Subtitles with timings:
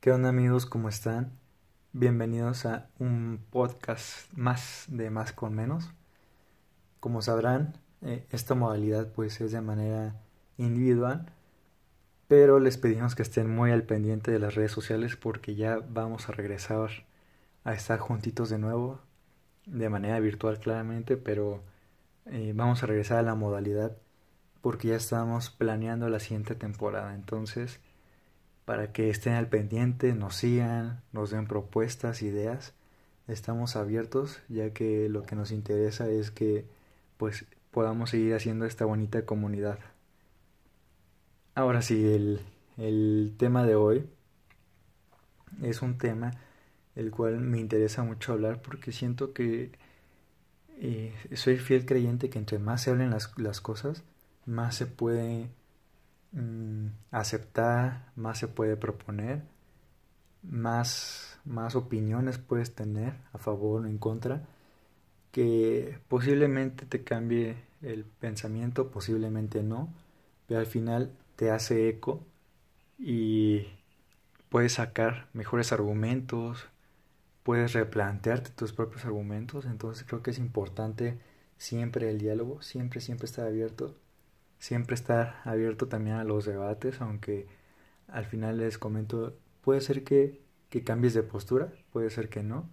[0.00, 0.64] ¿Qué onda amigos?
[0.64, 1.32] ¿Cómo están?
[1.92, 5.90] Bienvenidos a un podcast más de más con menos.
[7.00, 10.14] Como sabrán, eh, esta modalidad pues es de manera
[10.56, 11.32] individual,
[12.28, 16.28] pero les pedimos que estén muy al pendiente de las redes sociales porque ya vamos
[16.28, 16.90] a regresar
[17.64, 19.00] a estar juntitos de nuevo,
[19.66, 21.64] de manera virtual claramente, pero
[22.26, 23.96] eh, vamos a regresar a la modalidad
[24.60, 27.16] porque ya estamos planeando la siguiente temporada.
[27.16, 27.80] Entonces,
[28.68, 32.74] para que estén al pendiente, nos sigan, nos den propuestas, ideas.
[33.26, 36.66] Estamos abiertos, ya que lo que nos interesa es que
[37.16, 39.78] pues podamos seguir haciendo esta bonita comunidad.
[41.54, 42.42] Ahora sí, el,
[42.76, 44.06] el tema de hoy
[45.62, 46.32] es un tema
[46.94, 49.72] el cual me interesa mucho hablar porque siento que
[50.76, 54.04] eh, soy fiel creyente que entre más se hablen las, las cosas,
[54.44, 55.48] más se puede
[56.32, 59.42] mm, aceptar, más se puede proponer,
[60.42, 64.46] más, más opiniones puedes tener a favor o en contra,
[65.32, 69.92] que posiblemente te cambie el pensamiento, posiblemente no,
[70.46, 72.24] pero al final te hace eco
[72.98, 73.66] y
[74.48, 76.68] puedes sacar mejores argumentos,
[77.42, 81.18] puedes replantearte tus propios argumentos, entonces creo que es importante
[81.58, 83.94] siempre el diálogo, siempre, siempre estar abierto
[84.58, 87.46] siempre estar abierto también a los debates, aunque
[88.08, 92.68] al final les comento, puede ser que, que cambies de postura, puede ser que no,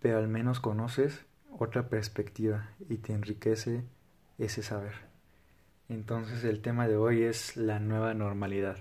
[0.00, 3.84] pero al menos conoces otra perspectiva y te enriquece
[4.38, 4.94] ese saber.
[5.88, 8.76] Entonces el tema de hoy es la nueva normalidad.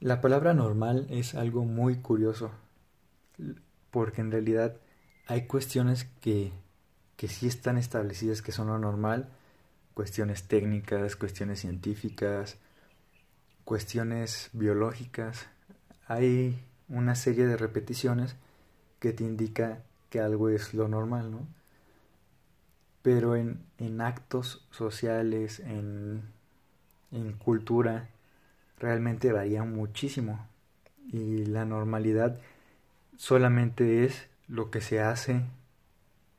[0.00, 2.52] La palabra normal es algo muy curioso,
[3.90, 4.76] porque en realidad
[5.26, 6.52] hay cuestiones que,
[7.16, 9.28] que sí están establecidas que son lo normal
[9.98, 12.56] cuestiones técnicas, cuestiones científicas,
[13.64, 15.48] cuestiones biológicas.
[16.06, 16.56] Hay
[16.88, 18.36] una serie de repeticiones
[19.00, 21.48] que te indica que algo es lo normal, ¿no?
[23.02, 26.22] Pero en, en actos sociales, en,
[27.10, 28.08] en cultura,
[28.78, 30.46] realmente varía muchísimo.
[31.12, 32.38] Y la normalidad
[33.16, 35.42] solamente es lo que se hace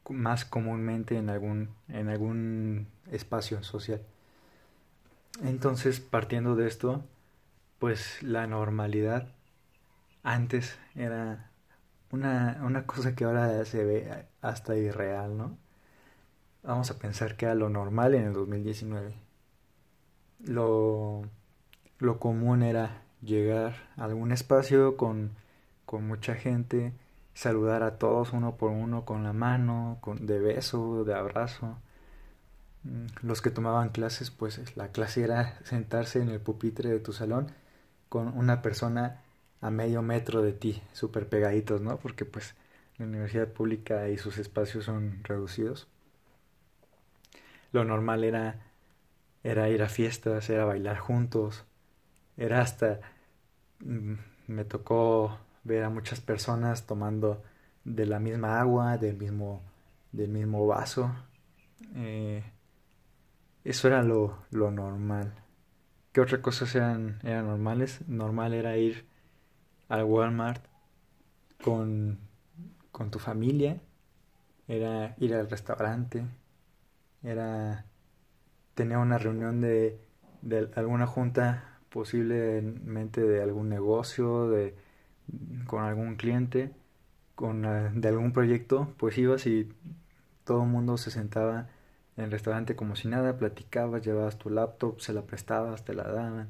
[0.10, 4.02] más comúnmente en algún, en algún espacio social.
[5.44, 7.04] Entonces, partiendo de esto,
[7.80, 9.30] pues la normalidad
[10.24, 11.50] antes era
[12.12, 15.58] una, una cosa que ahora se ve hasta irreal, ¿no?
[16.64, 19.14] Vamos a pensar que era lo normal en el 2019.
[20.46, 21.24] Lo,
[22.00, 25.32] lo común era llegar a algún espacio con,
[25.86, 26.94] con mucha gente,
[27.40, 31.78] saludar a todos uno por uno con la mano, con, de beso, de abrazo.
[32.84, 37.14] Mm, los que tomaban clases, pues la clase era sentarse en el pupitre de tu
[37.14, 37.48] salón
[38.10, 39.22] con una persona
[39.62, 41.98] a medio metro de ti, súper pegaditos, ¿no?
[41.98, 42.56] Porque pues
[42.98, 45.88] la universidad pública y sus espacios son reducidos.
[47.72, 48.60] Lo normal era,
[49.44, 51.64] era ir a fiestas, era bailar juntos,
[52.38, 53.00] era hasta...
[53.80, 54.16] Mm,
[54.48, 57.44] me tocó ver a muchas personas tomando
[57.84, 59.62] de la misma agua, del mismo,
[60.12, 61.12] del mismo vaso.
[61.96, 62.44] Eh,
[63.64, 65.34] eso era lo, lo, normal.
[66.12, 68.02] ¿Qué otras cosas eran, eran normales?
[68.08, 69.06] Normal era ir
[69.90, 70.64] al Walmart
[71.64, 72.20] con,
[72.92, 73.82] con tu familia,
[74.68, 76.26] era ir al restaurante,
[77.24, 77.86] era
[78.76, 80.00] tener una reunión de,
[80.42, 84.76] de alguna junta posiblemente de algún negocio, de
[85.68, 86.72] con algún cliente,
[87.36, 89.70] con, eh, de algún proyecto, pues ibas y
[90.46, 91.70] todo el mundo se sentaba
[92.18, 96.04] en el restaurante como si nada, platicabas, llevabas tu laptop, se la prestabas, te la
[96.04, 96.50] daban.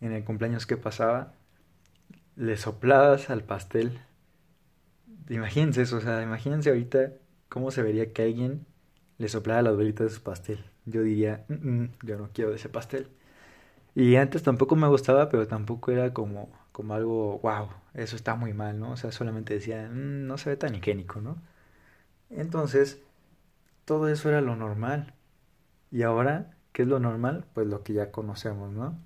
[0.00, 1.34] En el cumpleaños que pasaba,
[2.36, 3.98] le soplabas al pastel.
[5.28, 7.12] Imagínense eso, o sea, imagínense ahorita
[7.48, 8.66] cómo se vería que alguien
[9.18, 10.64] le soplara las velitas de su pastel.
[10.84, 13.08] Yo diría, mm, mm, yo no quiero ese pastel.
[13.94, 18.52] Y antes tampoco me gustaba, pero tampoco era como como algo, wow, eso está muy
[18.52, 18.90] mal, ¿no?
[18.90, 21.38] O sea, solamente decía, mm, no se ve tan higiénico, ¿no?
[22.28, 23.00] Entonces,
[23.86, 25.14] todo eso era lo normal.
[25.90, 27.46] Y ahora, ¿qué es lo normal?
[27.54, 28.98] Pues lo que ya conocemos, ¿no?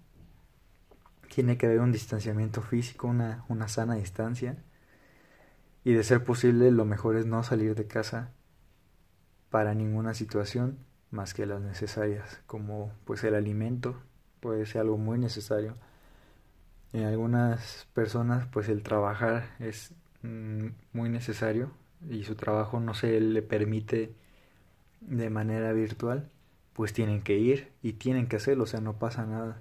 [1.33, 4.57] Tiene que haber un distanciamiento físico, una, una sana distancia.
[5.85, 8.33] Y de ser posible, lo mejor es no salir de casa
[9.49, 10.79] para ninguna situación
[11.13, 14.03] más que las necesarias, como pues el alimento,
[14.41, 15.77] puede ser algo muy necesario
[16.93, 19.93] en algunas personas pues el trabajar es
[20.23, 21.71] mm, muy necesario
[22.09, 24.15] y su trabajo no se le permite
[25.01, 26.29] de manera virtual,
[26.73, 29.61] pues tienen que ir y tienen que hacerlo, o sea, no pasa nada.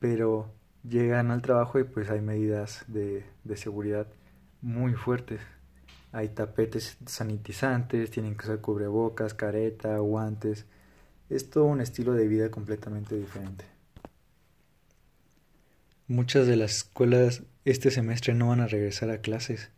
[0.00, 0.50] Pero
[0.88, 4.06] llegan al trabajo y pues hay medidas de, de seguridad
[4.62, 5.40] muy fuertes.
[6.12, 10.66] Hay tapetes sanitizantes, tienen que usar cubrebocas, careta, guantes.
[11.30, 13.73] Es todo un estilo de vida completamente diferente.
[16.06, 19.70] Muchas de las escuelas este semestre no van a regresar a clases.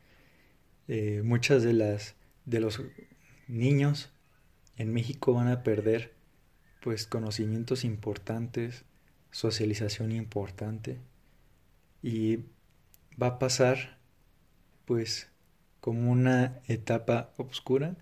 [0.88, 2.82] Eh, muchas de las de los
[3.46, 4.11] niños
[4.76, 6.12] en México van a perder
[6.81, 8.84] pues conocimientos importantes,
[9.31, 10.99] socialización importante
[12.02, 12.38] y
[13.20, 13.99] va a pasar
[14.84, 15.29] pues
[15.81, 17.96] como una etapa oscura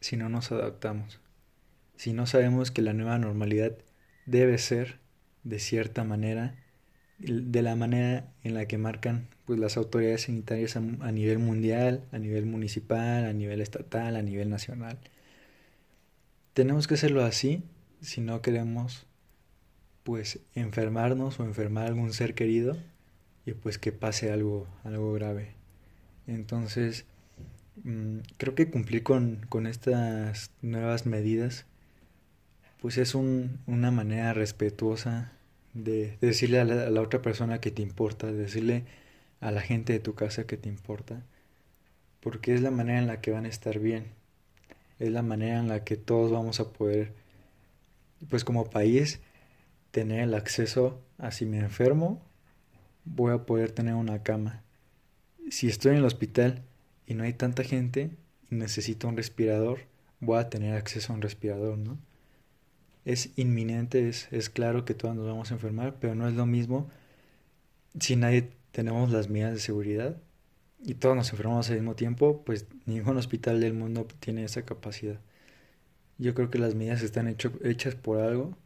[0.00, 1.20] si no nos adaptamos.
[1.96, 3.76] Si no sabemos que la nueva normalidad
[4.26, 4.98] debe ser
[5.44, 6.56] de cierta manera,
[7.20, 12.18] de la manera en la que marcan pues las autoridades sanitarias a, nivel mundial, a
[12.18, 14.98] nivel municipal, a nivel estatal, a nivel nacional.
[16.54, 17.62] Tenemos que hacerlo así
[18.00, 19.06] si no queremos
[20.02, 22.76] pues enfermarnos o enfermar a algún ser querido
[23.44, 25.54] y pues que pase algo, algo grave.
[26.26, 27.04] Entonces,
[27.84, 31.66] mm, creo que cumplir con, con, estas nuevas medidas
[32.80, 35.32] pues es un, una manera respetuosa
[35.74, 38.84] de, decirle a la, otra persona que te importa, de decirle
[39.40, 41.22] a la gente de tu casa que te importa,
[42.20, 44.06] porque es la manera en la que van a estar bien,
[44.98, 47.12] es la manera en la que todos vamos a poder,
[48.28, 49.20] pues como país,
[49.90, 52.22] tener el acceso a si me enfermo,
[53.04, 54.62] voy a poder tener una cama.
[55.50, 56.62] Si estoy en el hospital
[57.06, 58.10] y no hay tanta gente
[58.50, 59.80] y necesito un respirador,
[60.20, 61.98] voy a tener acceso a un respirador, ¿no?
[63.04, 66.46] Es inminente, es, es claro que todos nos vamos a enfermar, pero no es lo
[66.46, 66.90] mismo
[67.98, 70.16] si nadie tenemos las medidas de seguridad
[70.82, 75.18] y todos nos enfermamos al mismo tiempo, pues ningún hospital del mundo tiene esa capacidad.
[76.18, 78.56] Yo creo que las medidas están hechas por algo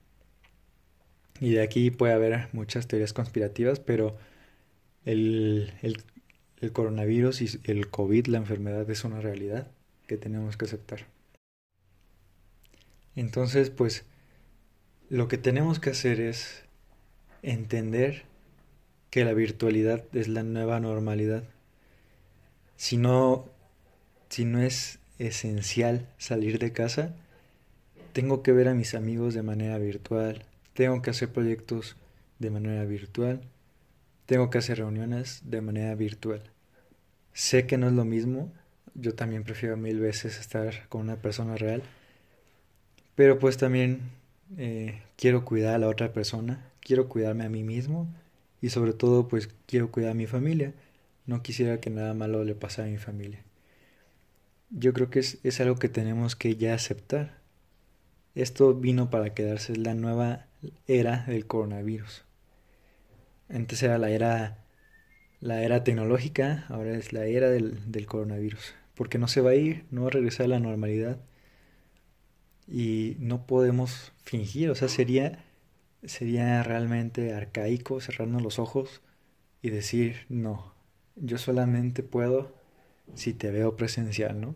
[1.41, 4.17] y de aquí puede haber muchas teorías conspirativas, pero
[5.05, 6.03] el, el,
[6.61, 9.69] el coronavirus y el COVID, la enfermedad, es una realidad
[10.07, 11.07] que tenemos que aceptar.
[13.17, 14.05] Entonces, pues,
[15.11, 16.65] lo que tenemos que hacer es
[17.43, 18.25] entender
[19.11, 21.45] que la virtualidad es la nueva normalidad.
[22.77, 23.47] Si no,
[24.29, 27.15] si no es esencial salir de casa,
[28.13, 31.97] tengo que ver a mis amigos de manera virtual, tengo que hacer proyectos
[32.39, 33.41] de manera virtual,
[34.27, 36.43] tengo que hacer reuniones de manera virtual.
[37.33, 38.53] Sé que no es lo mismo,
[38.95, 41.83] yo también prefiero mil veces estar con una persona real,
[43.15, 44.01] pero pues también
[44.59, 48.09] eh, quiero cuidar a la otra persona, quiero cuidarme a mí mismo
[48.61, 50.75] y sobre todo pues quiero cuidar a mi familia.
[51.27, 53.43] No quisiera que nada malo le pasara a mi familia.
[54.71, 57.39] Yo creo que es, es algo que tenemos que ya aceptar.
[58.35, 60.47] Esto vino para quedarse, es la nueva
[60.87, 62.25] era del coronavirus.
[63.49, 64.65] Antes era la era,
[65.41, 68.75] la era tecnológica, ahora es la era del, del coronavirus.
[68.95, 71.19] Porque no se va a ir, no va a regresar a la normalidad.
[72.67, 75.45] Y no podemos fingir, o sea, sería,
[76.05, 79.03] sería realmente arcaico cerrarnos los ojos
[79.63, 80.75] y decir, no,
[81.17, 82.53] yo solamente puedo
[83.15, 84.55] si te veo presencial, ¿no?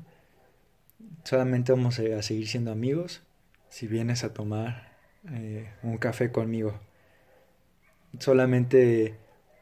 [1.24, 3.22] Solamente vamos a seguir siendo amigos
[3.68, 4.96] si vienes a tomar
[5.30, 6.80] eh, un café conmigo.
[8.18, 9.16] Solamente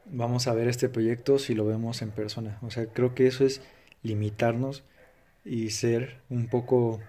[0.06, 2.58] vamos a ver este proyecto si lo vemos en persona.
[2.62, 3.60] O sea, creo que eso es
[4.02, 4.84] limitarnos
[5.44, 7.00] y ser un poco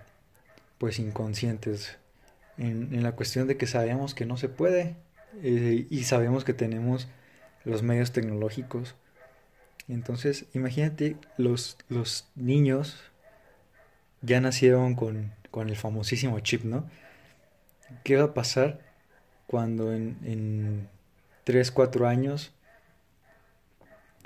[0.77, 1.98] pues inconscientes
[2.58, 4.96] en, en la cuestión de que sabemos que no se puede
[5.44, 7.08] eh, y sabemos que tenemos
[7.64, 8.96] los medios tecnológicos.
[9.88, 13.00] Entonces, imagínate, los, los niños
[14.22, 16.90] ya nacieron con, con el famosísimo chip, ¿no?
[18.04, 18.82] ¿Qué va a pasar
[19.46, 20.90] cuando en, en
[21.46, 22.52] 3, 4 años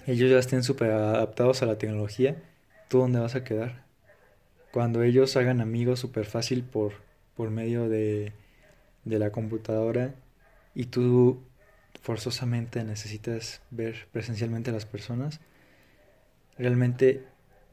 [0.07, 2.41] ellos ya estén súper adaptados a la tecnología?
[2.89, 3.83] ¿Tú dónde vas a quedar?
[4.71, 6.93] Cuando ellos hagan amigos súper fácil por,
[7.35, 8.33] por medio de,
[9.05, 10.15] de la computadora
[10.75, 11.41] y tú
[12.01, 15.39] forzosamente necesitas ver presencialmente a las personas,
[16.57, 17.23] realmente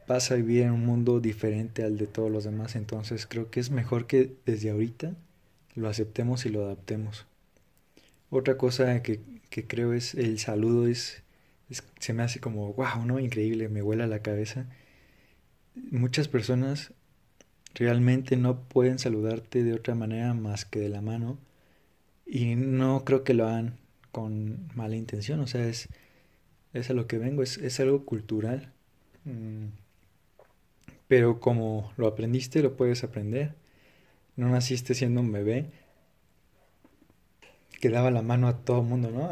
[0.07, 2.75] vas a vivir en un mundo diferente al de todos los demás.
[2.75, 5.13] Entonces creo que es mejor que desde ahorita
[5.75, 7.25] lo aceptemos y lo adaptemos.
[8.29, 11.23] Otra cosa que, que creo es el saludo es,
[11.99, 13.19] se me hace como wow, ¿no?
[13.19, 14.65] Increíble, me vuela la cabeza.
[15.75, 16.91] Muchas personas
[17.75, 21.37] realmente no pueden saludarte de otra manera más que de la mano
[22.25, 23.77] y no creo que lo hagan
[24.11, 25.89] con mala intención, o sea, es,
[26.73, 28.71] es a lo que vengo, es, es algo cultural.
[29.25, 29.67] Mm
[31.09, 33.55] pero como lo aprendiste, lo puedes aprender.
[34.35, 35.71] No naciste siendo un bebé
[37.81, 39.27] que daba la mano a todo el mundo, ¿no?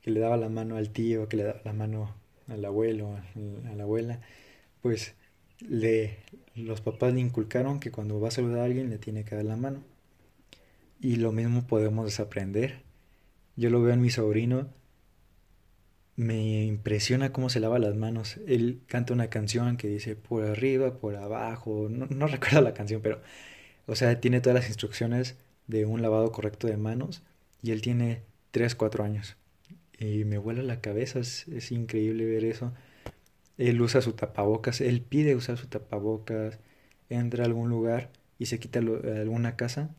[0.00, 2.14] que le daba la mano al tío, que le daba la mano
[2.48, 3.18] al abuelo,
[3.70, 4.20] a la abuela,
[4.80, 5.16] pues
[5.60, 6.18] le,
[6.54, 9.44] los papás le inculcaron que cuando va a saludar a alguien le tiene que dar
[9.44, 9.82] la mano.
[11.00, 12.82] Y lo mismo podemos desaprender.
[13.56, 14.68] Yo lo veo en mi sobrino,
[16.16, 18.38] me impresiona cómo se lava las manos.
[18.46, 23.00] Él canta una canción que dice por arriba, por abajo, no, no recuerdo la canción,
[23.02, 23.20] pero,
[23.86, 25.36] o sea, tiene todas las instrucciones
[25.68, 27.22] de un lavado correcto de manos
[27.62, 29.36] y él tiene 3, 4 años.
[29.98, 32.72] Y me vuela la cabeza, es, increíble ver eso.
[33.58, 36.58] Él usa su tapabocas, él pide usar su tapabocas,
[37.10, 39.90] entra a algún lugar y se quita alguna casa,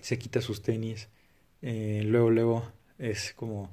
[0.00, 1.08] se quita sus tenis,
[1.62, 3.70] eh, luego, luego es como,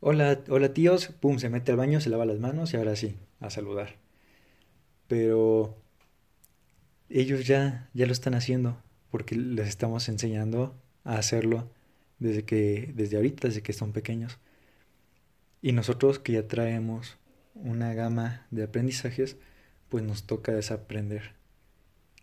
[0.00, 3.16] hola, hola tíos, pum, se mete al baño, se lava las manos y ahora sí,
[3.40, 3.96] a saludar.
[5.08, 5.76] Pero
[7.08, 8.76] ellos ya, ya lo están haciendo
[9.10, 10.74] porque les estamos enseñando
[11.04, 11.70] a hacerlo
[12.18, 14.38] desde que desde ahorita, desde que son pequeños.
[15.62, 17.16] Y nosotros que ya traemos
[17.62, 19.36] una gama de aprendizajes,
[19.88, 21.32] pues nos toca desaprender.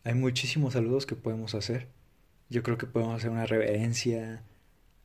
[0.03, 1.87] Hay muchísimos saludos que podemos hacer.
[2.49, 4.43] Yo creo que podemos hacer una reverencia.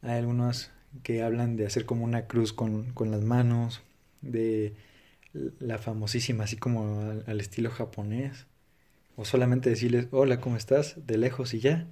[0.02, 0.70] Hay algunos
[1.02, 3.82] que hablan de hacer como una cruz con, con las manos,
[4.20, 4.74] de
[5.32, 8.46] la famosísima, así como al, estilo japonés.
[9.16, 10.96] O solamente decirles, hola, ¿cómo estás?
[11.06, 11.86] De lejos y ya.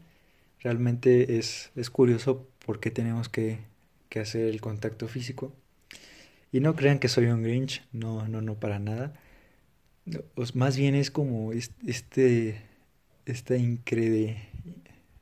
[0.61, 3.61] Realmente es, es curioso por qué tenemos que,
[4.21, 5.53] hacer el contacto físico.
[6.53, 9.13] Y no crean que soy un Grinch, no, no, no, para nada.
[10.35, 12.63] Pues más bien es como este,
[13.27, 14.39] esta increíble,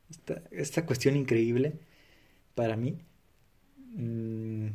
[0.09, 1.73] esta, esta, cuestión increíble
[2.55, 2.97] para mí
[3.95, 4.67] mm,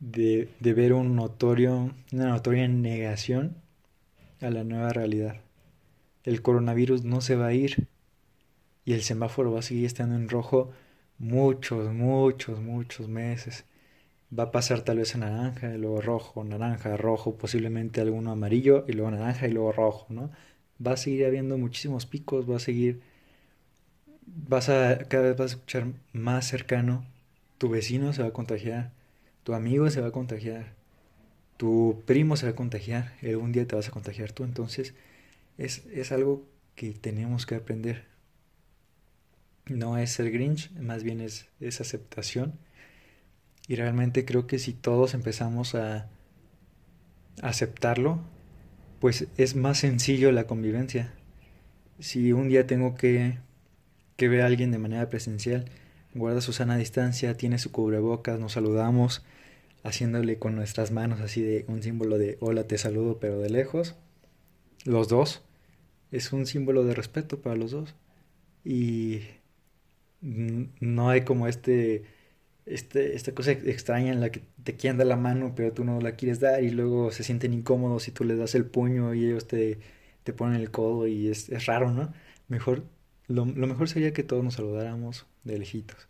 [0.00, 3.56] de, de, ver un notorio, una notoria negación
[4.42, 5.40] a la nueva realidad.
[6.24, 7.88] El coronavirus no se va a ir
[8.84, 10.70] y el semáforo va a seguir estando en rojo
[11.18, 13.64] muchos, muchos, muchos meses.
[14.36, 18.84] Va a pasar tal vez a naranja, y luego rojo, naranja, rojo, posiblemente alguno amarillo
[18.88, 20.30] y luego naranja y luego rojo, ¿no?
[20.84, 23.00] Va a seguir habiendo muchísimos picos, va a seguir,
[24.26, 27.04] vas a, cada vez vas a escuchar más cercano,
[27.58, 28.92] tu vecino se va a contagiar,
[29.44, 30.74] tu amigo se va a contagiar,
[31.56, 34.94] tu primo se va a contagiar, algún día te vas a contagiar tú, entonces
[35.58, 36.44] es, es algo
[36.76, 38.10] que tenemos que aprender
[39.70, 42.54] no es ser Grinch, más bien es, aceptación.
[43.70, 46.08] Y realmente creo que si todos empezamos a
[47.40, 48.18] aceptarlo,
[48.98, 51.14] pues es más sencillo la convivencia.
[52.00, 53.38] Si un día tengo que,
[54.16, 55.66] que ver a alguien de manera presencial,
[56.14, 59.24] guarda su sana distancia, tiene su cubrebocas, nos saludamos,
[59.84, 63.94] haciéndole con nuestras manos así de un símbolo de hola, te saludo, pero de lejos.
[64.84, 65.44] Los dos.
[66.10, 67.94] Es un símbolo de respeto para los dos.
[68.64, 69.20] Y
[70.20, 72.02] no hay como este,
[72.70, 76.00] este, esta cosa extraña en la que te quieren dar la mano, pero tú no
[76.00, 79.26] la quieres dar y luego se sienten incómodos si tú les das el puño y
[79.26, 79.78] ellos te,
[80.24, 82.12] te ponen el codo y es, es raro, ¿no?
[82.48, 82.84] Mejor,
[83.28, 86.08] lo, mejor sería que todos nos saludáramos de lejitos.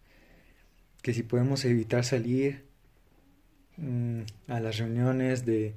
[1.02, 2.64] Que si podemos evitar salir
[3.76, 5.74] mm, a las reuniones de,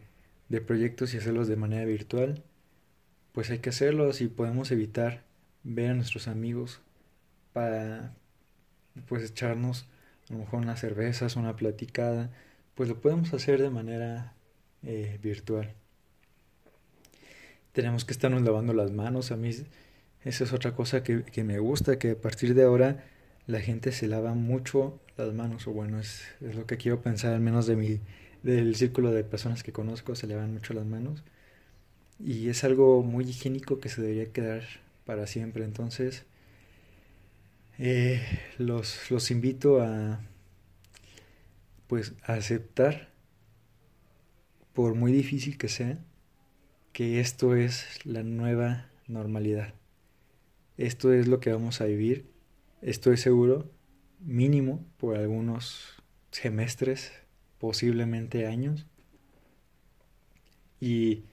[0.49, 2.43] de proyectos y hacerlos de manera virtual,
[3.33, 4.13] pues hay que hacerlo.
[4.13, 5.23] Si podemos evitar
[5.63, 6.81] ver a nuestros amigos
[7.53, 8.13] para,
[9.07, 9.87] pues echarnos
[10.29, 12.31] a lo mejor unas cervezas, una platicada,
[12.75, 14.33] pues lo podemos hacer de manera
[14.83, 15.73] eh, virtual.
[17.71, 19.49] Tenemos que estarnos lavando las manos, a mí
[20.23, 23.03] esa es otra cosa que, que me gusta, que a partir de ahora
[23.47, 27.33] la gente se lava mucho las manos, o bueno, es, es, lo que quiero pensar,
[27.33, 27.99] al menos de mi,
[28.41, 31.23] del círculo de personas que conozco, se lavan mucho las manos.
[32.19, 34.63] Y es algo muy higiénico que se debería quedar
[35.05, 35.65] para siempre.
[35.65, 36.25] Entonces,
[37.85, 38.21] eh,
[38.57, 40.21] los, los invito a
[41.87, 43.09] pues aceptar
[44.73, 45.99] por muy difícil que sea
[46.93, 49.73] que esto es la nueva normalidad.
[50.77, 52.33] Esto es lo que vamos a vivir
[52.83, 53.71] esto es seguro
[54.19, 57.13] mínimo por algunos semestres
[57.57, 58.85] posiblemente años.
[60.81, 61.23] Y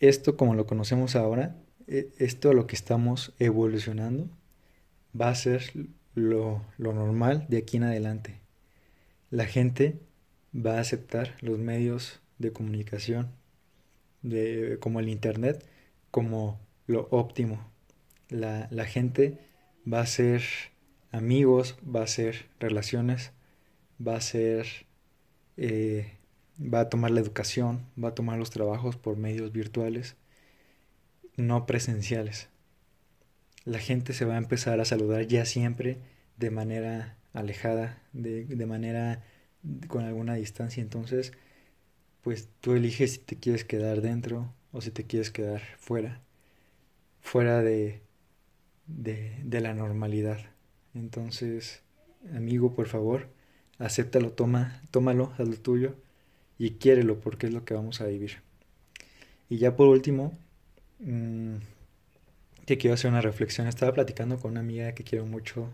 [0.00, 1.56] esto como lo conocemos ahora
[1.86, 4.28] e, esto a lo que estamos evolucionando
[5.18, 5.72] va a ser
[6.14, 8.40] lo, normal de aquí en adelante.
[9.30, 10.00] La gente
[10.54, 13.30] va a aceptar los medios de comunicación,
[14.22, 15.66] de, como el Internet,
[16.10, 17.64] como lo óptimo.
[18.28, 19.38] La, gente
[19.90, 20.42] va a ser
[21.12, 23.32] amigos, va a ser relaciones,
[24.04, 24.66] va a ser,
[25.56, 26.14] eh,
[26.60, 30.16] va a tomar la educación, va a tomar los trabajos por medios virtuales,
[31.36, 32.49] no presenciales
[33.64, 35.98] la gente se va a empezar a saludar ya siempre
[36.36, 39.22] de manera alejada, de, manera
[39.88, 40.82] con alguna distancia.
[40.82, 41.32] Entonces,
[42.22, 46.20] pues tú eliges si te quieres quedar dentro o si te quieres quedar fuera,
[47.20, 48.00] fuera de,
[48.86, 50.38] de, la normalidad.
[50.94, 51.82] Entonces,
[52.34, 53.28] amigo, por favor,
[53.78, 55.96] acéptalo, toma, tómalo, haz lo tuyo
[56.58, 58.38] y quiérelo porque es lo que vamos a vivir.
[59.48, 60.38] Y ya por último,
[61.00, 61.56] mmm,
[62.78, 63.66] quiero hacer una reflexión.
[63.66, 65.68] Estaba platicando con una amiga que quiero mucho.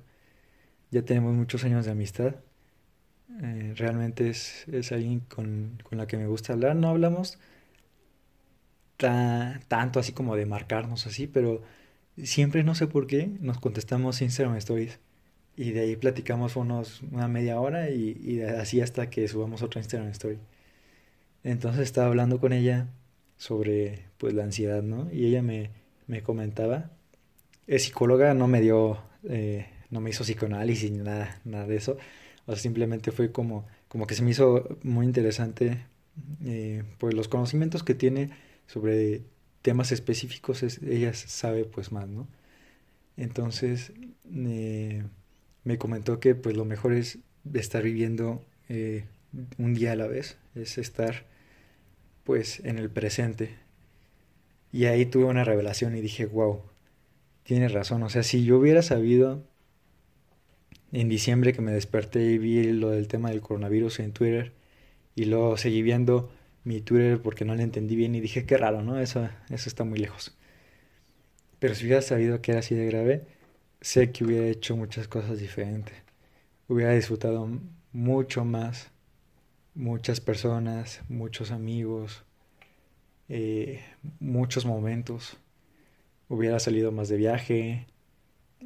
[0.90, 2.36] Ya tenemos muchos años de amistad.
[3.42, 6.76] Eh, realmente es, es alguien con, con, la que me gusta hablar.
[6.76, 7.38] No hablamos
[8.96, 11.62] tanto así como de marcarnos así, pero
[12.22, 15.00] siempre no sé por qué nos contestamos Instagram Stories.
[15.56, 19.80] Y de ahí platicamos unos, una media hora y, y así hasta que subamos otra
[19.80, 20.38] Instagram Story.
[21.44, 22.88] Entonces estaba hablando con ella
[23.38, 25.10] sobre pues la ansiedad, ¿no?
[25.12, 25.70] Y ella me,
[26.06, 26.90] me comentaba,
[27.66, 31.98] es psicóloga, no me dio, eh, no me hizo psicoanálisis ni nada, nada de eso.
[32.46, 35.84] O sea, simplemente fue como, como que se me hizo muy interesante
[36.44, 38.30] eh, pues los conocimientos que tiene
[38.66, 39.22] sobre
[39.62, 42.28] temas específicos, ella sabe pues más, ¿no?
[43.16, 43.92] Entonces
[44.32, 45.02] eh,
[45.64, 47.18] me comentó que pues lo mejor es
[47.54, 48.44] estar viviendo
[49.58, 51.26] un día a la vez, es estar
[52.24, 53.65] pues en el presente.
[54.76, 56.60] Y ahí tuve una revelación y dije, wow,
[57.44, 58.02] tienes razón.
[58.02, 59.42] O sea, si yo hubiera sabido
[60.92, 64.52] en diciembre que me desperté y vi lo del tema del coronavirus en Twitter
[65.14, 66.30] y luego seguí viendo
[66.64, 69.00] mi Twitter porque no le entendí bien y dije, qué raro, ¿no?
[69.00, 70.36] Eso, eso está muy lejos.
[71.58, 73.24] Pero si hubiera sabido que era así de grave,
[73.80, 75.94] sé que hubiera hecho muchas cosas diferentes.
[76.68, 77.48] Hubiera disfrutado
[77.92, 78.90] mucho más
[79.74, 82.25] muchas personas, muchos amigos,
[83.28, 83.84] eh,
[84.20, 85.36] muchos momentos.
[86.28, 87.86] Hubiera salido más de viaje,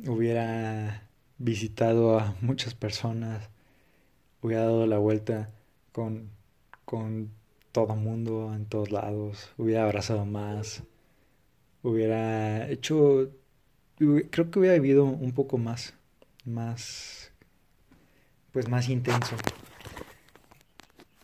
[0.07, 3.51] hubiera visitado a muchas personas,
[4.43, 5.51] hubiera dado la vuelta
[5.93, 6.31] con,
[6.85, 7.31] con
[7.73, 10.83] todo mundo, en todos lados, hubiera abrazado más,
[11.83, 13.31] hubiera hecho,
[13.97, 15.95] creo que hubiera vivido un poco más,
[16.45, 17.33] más,
[18.53, 19.37] pues más intenso.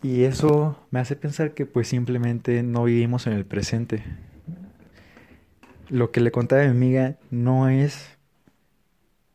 [0.06, 4.04] Y eso me hace pensar que pues simplemente no vivimos en el presente.
[5.88, 8.16] Lo que le contaba mi amiga no es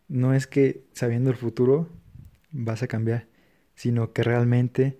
[0.08, 1.90] no es que sabiendo el futuro
[2.52, 3.28] vas a cambiar,
[3.76, 4.98] sino que realmente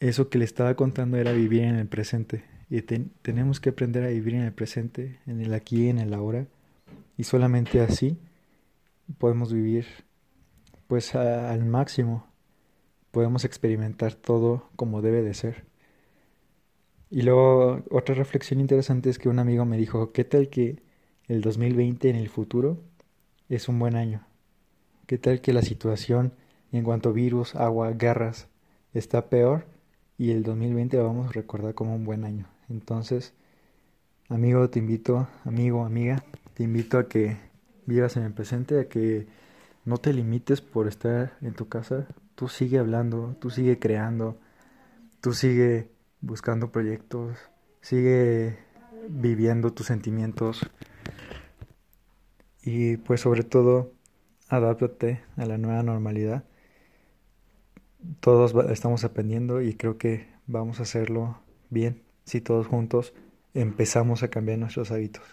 [0.00, 2.42] eso que le estaba contando era vivir en el presente.
[2.68, 6.48] Y tenemos que aprender a vivir en el presente, en el aquí, en el ahora.
[7.16, 8.18] Y solamente así
[9.18, 9.86] podemos vivir
[10.88, 12.29] pues al máximo
[13.10, 15.64] podemos experimentar todo como debe de ser.
[17.10, 20.80] Y luego otra reflexión interesante es que un amigo me dijo, ¿qué tal que
[21.26, 22.78] el 2020 en el futuro
[23.48, 24.24] es un buen año?
[25.06, 26.32] ¿Qué tal que la situación
[26.70, 28.46] en cuanto a virus, agua, guerras
[28.94, 29.66] está peor
[30.18, 32.46] y el 2020 lo vamos a recordar como un buen año?
[32.68, 33.32] Entonces,
[34.28, 36.22] amigo, te invito, amigo, amiga,
[36.54, 37.36] te invito a que
[37.86, 39.26] vivas en el presente, a que
[39.84, 42.06] no te limites por estar en tu casa,
[42.40, 44.38] tú sigue hablando, tú sigue creando,
[45.20, 45.90] tú sigue
[46.22, 47.36] buscando proyectos,
[47.82, 48.56] sigue
[49.10, 50.62] viviendo tus sentimientos
[52.62, 53.92] y pues sobre todo
[54.48, 56.44] adáptate a la nueva normalidad.
[58.20, 63.12] Todos estamos aprendiendo y creo que vamos a hacerlo bien si todos juntos
[63.52, 65.24] empezamos a cambiar nuestros hábitos.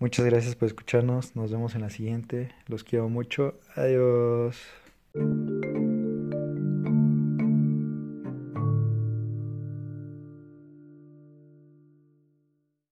[0.00, 4.60] Muchas gracias por escucharnos, nos vemos en la siguiente, los quiero mucho, adiós.